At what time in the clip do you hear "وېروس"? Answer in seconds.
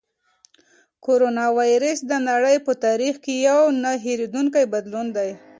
1.57-1.99